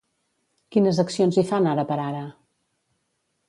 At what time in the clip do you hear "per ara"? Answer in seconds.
1.93-2.25